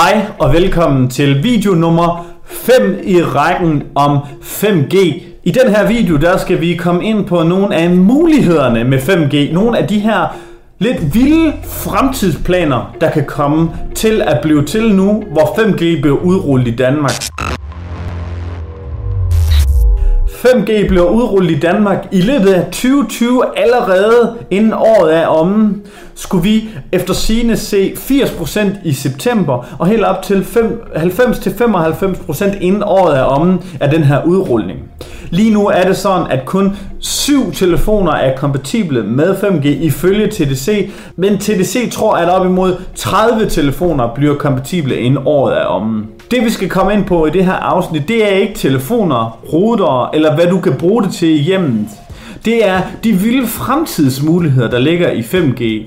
[0.00, 4.96] Hej og velkommen til video nummer 5 i rækken om 5G.
[5.44, 9.54] I den her video der skal vi komme ind på nogle af mulighederne med 5G.
[9.54, 10.36] Nogle af de her
[10.78, 16.68] lidt vilde fremtidsplaner, der kan komme til at blive til nu, hvor 5G bliver udrullet
[16.68, 17.12] i Danmark.
[20.40, 25.74] 5G bliver udrullet i Danmark i løbet af 2020 allerede inden året er omme.
[26.14, 30.46] Skulle vi efter sine se 80% i september og helt op til
[30.96, 34.78] 90-95% inden året er omme af den her udrulning.
[35.30, 40.90] Lige nu er det sådan, at kun syv telefoner er kompatible med 5G ifølge TDC,
[41.16, 46.06] men TDC tror, at op imod 30 telefoner bliver kompatible inden året er omme.
[46.30, 50.10] Det vi skal komme ind på i det her afsnit, det er ikke telefoner, ruter
[50.14, 51.88] eller hvad du kan bruge det til i hjemmet.
[52.44, 55.84] Det er de vilde fremtidsmuligheder, der ligger i 5G.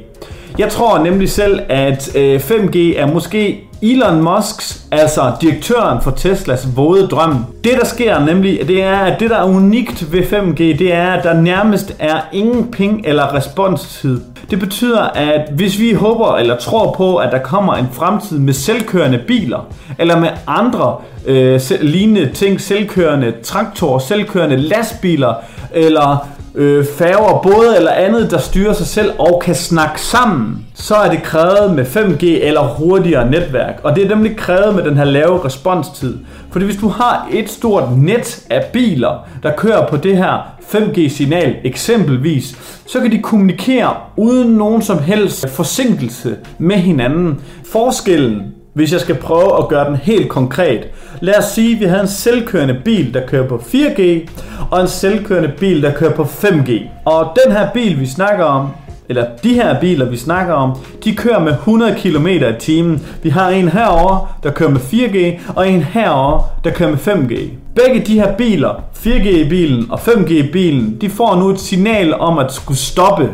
[0.57, 6.67] Jeg tror nemlig selv, at øh, 5G er måske Elon Musks, altså direktøren for Teslas
[6.75, 7.45] våde drøm.
[7.63, 11.13] Det der sker nemlig, det er, at det der er unikt ved 5G, det er,
[11.13, 14.21] at der nærmest er ingen ping eller responstid.
[14.49, 18.53] Det betyder, at hvis vi håber eller tror på, at der kommer en fremtid med
[18.53, 19.67] selvkørende biler,
[19.99, 25.33] eller med andre øh, lignende ting, selvkørende traktorer, selvkørende lastbiler,
[25.73, 30.95] eller øh, færger, både eller andet, der styrer sig selv og kan snakke sammen, så
[30.95, 33.79] er det krævet med 5G eller hurtigere netværk.
[33.83, 36.17] Og det er nemlig krævet med den her lave responstid.
[36.51, 41.55] Fordi hvis du har et stort net af biler, der kører på det her 5G-signal
[41.63, 47.39] eksempelvis, så kan de kommunikere uden nogen som helst forsinkelse med hinanden.
[47.71, 50.87] Forskellen hvis jeg skal prøve at gøre den helt konkret.
[51.21, 54.29] Lad os sige, at vi havde en selvkørende bil, der kører på 4G,
[54.71, 56.71] og en selvkørende bil, der kører på 5G.
[57.05, 58.69] Og den her bil, vi snakker om,
[59.09, 63.05] eller de her biler, vi snakker om, de kører med 100 km i timen.
[63.23, 67.49] Vi har en herover der kører med 4G, og en herover der kører med 5G.
[67.75, 72.77] Begge de her biler, 4G-bilen og 5G-bilen, de får nu et signal om at skulle
[72.77, 73.29] stoppe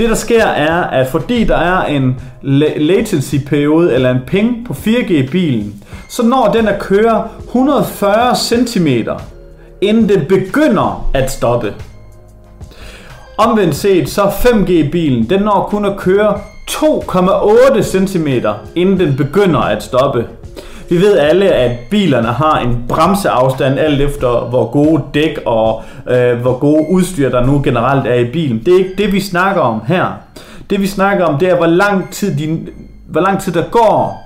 [0.00, 2.20] det der sker er, at fordi der er en
[2.76, 8.88] latency periode eller en ping på 4G-bilen, så når den at køre 140 cm,
[9.80, 11.74] inden den begynder at stoppe.
[13.38, 16.38] Omvendt set, så 5G-bilen, den når kun at køre
[16.70, 18.28] 2,8 cm,
[18.74, 20.26] inden den begynder at stoppe.
[20.90, 26.40] Vi ved alle, at bilerne har en bremseafstand alt efter, hvor gode dæk og øh,
[26.40, 28.62] hvor gode udstyr der nu generelt er i bilen.
[28.66, 30.06] Det er ikke det, vi snakker om her.
[30.70, 32.66] Det vi snakker om, det er, hvor lang tid, de,
[33.08, 34.22] hvor lang tid der går,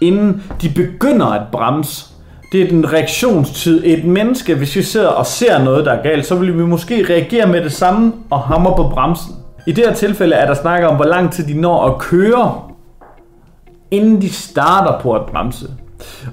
[0.00, 2.06] inden de begynder at bremse.
[2.52, 3.82] Det er den reaktionstid.
[3.84, 7.06] Et menneske, hvis vi sidder og ser noget, der er galt, så vil vi måske
[7.10, 9.34] reagere med det samme og hammer på bremsen.
[9.66, 12.54] I det her tilfælde er der snakker om, hvor lang tid de når at køre,
[13.90, 15.66] inden de starter på at bremse.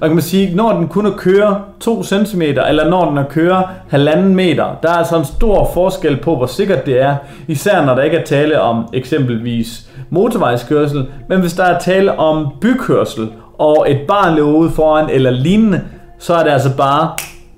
[0.01, 3.23] Og kan man sige, når den kun er køre 2 cm, eller når den er
[3.23, 3.63] køre
[3.93, 7.15] 1,5 meter, der er altså en stor forskel på, hvor sikkert det er.
[7.47, 12.47] Især når der ikke er tale om eksempelvis motorvejskørsel, men hvis der er tale om
[12.61, 15.81] bykørsel, og et barn løber ud foran eller lignende,
[16.19, 17.11] så er det altså bare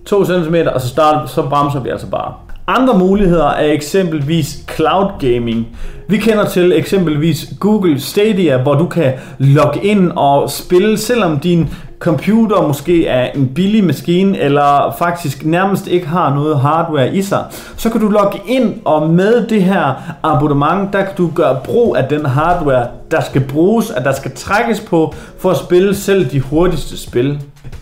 [0.06, 2.34] 2 cm, og så, starter, så bremser vi altså bare.
[2.68, 5.68] Andre muligheder er eksempelvis cloud gaming.
[6.08, 11.70] Vi kender til eksempelvis Google Stadia, hvor du kan logge ind og spille, selvom din
[12.00, 17.44] computer måske er en billig maskine, eller faktisk nærmest ikke har noget hardware i sig,
[17.78, 19.94] så kan du logge ind, og med det her
[20.24, 24.32] abonnement, der kan du gøre brug af den hardware, der skal bruges, at der skal
[24.36, 27.40] trækkes på, for at spille selv de hurtigste spil.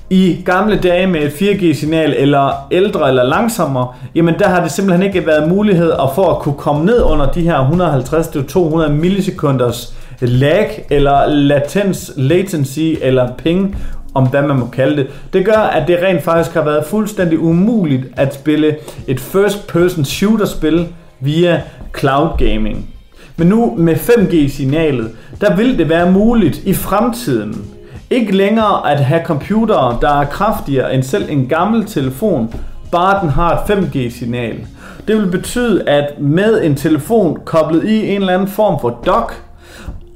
[0.10, 5.08] I gamle dage med et 4G-signal, eller ældre eller langsommere, jamen der har det simpelthen
[5.08, 10.86] ikke været mulighed at for at kunne komme ned under de her 150-200 millisekunders lag,
[10.90, 13.78] eller latens, latency, eller ping,
[14.14, 15.08] om hvad man må kalde det.
[15.34, 18.76] Det gør, at det rent faktisk har været fuldstændig umuligt at spille
[19.08, 20.88] et first-person shooter-spil
[21.20, 21.62] via
[22.00, 22.90] cloud gaming.
[23.38, 27.66] Men nu med 5G-signalet, der vil det være muligt i fremtiden
[28.10, 32.54] ikke længere at have computere, der er kraftigere end selv en gammel telefon,
[32.92, 34.68] bare den har et 5G-signal.
[35.08, 39.44] Det vil betyde, at med en telefon koblet i en eller anden form for dock,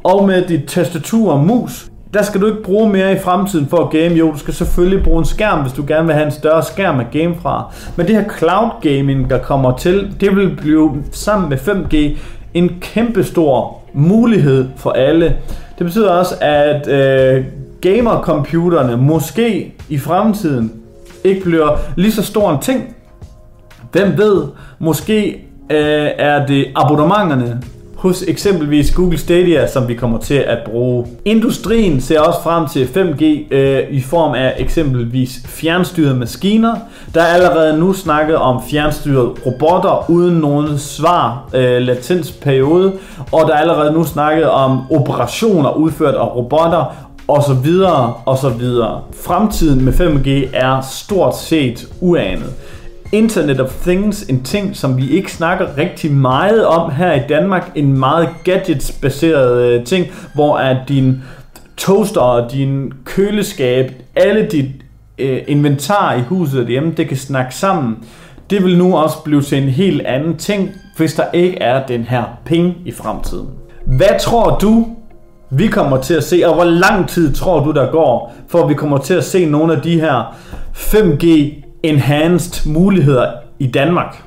[0.03, 3.77] og med dit tastatur og mus, der skal du ikke bruge mere i fremtiden for
[3.77, 4.15] at game.
[4.15, 6.99] Jo, du skal selvfølgelig bruge en skærm, hvis du gerne vil have en større skærm
[6.99, 7.73] at game fra.
[7.95, 12.17] Men det her cloud gaming, der kommer til, det vil blive sammen med 5G
[12.53, 15.37] en kæmpestor mulighed for alle.
[15.77, 17.45] Det betyder også, at øh,
[17.81, 20.71] gamercomputerne måske i fremtiden
[21.23, 22.95] ikke bliver lige så stor en ting.
[23.91, 24.43] Hvem ved,
[24.79, 25.29] måske
[25.69, 27.61] øh, er det abonnementerne
[28.01, 31.07] hos eksempelvis Google Stadia, som vi kommer til at bruge.
[31.25, 36.75] Industrien ser også frem til 5G øh, i form af eksempelvis fjernstyrede maskiner.
[37.13, 42.93] Der er allerede nu snakket om fjernstyrede robotter uden nogen svar øh, latensperiode,
[43.31, 48.37] og der er allerede nu snakket om operationer udført af robotter og så videre og
[48.37, 49.01] så videre.
[49.25, 52.53] Fremtiden med 5G er stort set uanet.
[53.11, 57.71] Internet of Things, en ting, som vi ikke snakker rigtig meget om her i Danmark.
[57.75, 61.23] En meget gadgets-baseret øh, ting, hvor at din
[61.77, 64.65] toaster, din køleskab, alle dit
[65.17, 67.97] øh, inventar i huset hjemme, det kan snakke sammen.
[68.49, 72.03] Det vil nu også blive til en helt anden ting, hvis der ikke er den
[72.03, 73.47] her penge i fremtiden.
[73.85, 74.87] Hvad tror du,
[75.49, 78.73] vi kommer til at se, og hvor lang tid tror du, der går, for vi
[78.73, 80.35] kommer til at se nogle af de her
[80.73, 81.25] 5G
[81.83, 84.23] enhanced muligheder i Danmark?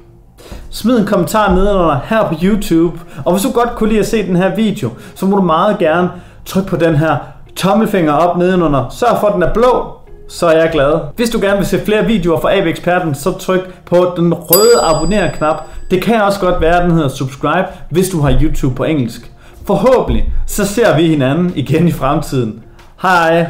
[0.70, 4.26] Smid en kommentar nedenunder her på YouTube, og hvis du godt kunne lide at se
[4.26, 6.10] den her video, så må du meget gerne
[6.46, 7.16] trykke på den her
[7.56, 8.88] tommelfinger op nedenunder.
[8.88, 9.92] Sørg for, at den er blå,
[10.28, 11.00] så er jeg glad.
[11.16, 14.80] Hvis du gerne vil se flere videoer fra AB Eksperten, så tryk på den røde
[14.82, 15.56] abonner-knap.
[15.90, 19.32] Det kan også godt være, at den hedder subscribe, hvis du har YouTube på engelsk.
[19.66, 22.62] Forhåbentlig så ser vi hinanden igen i fremtiden.
[23.02, 23.46] Hej!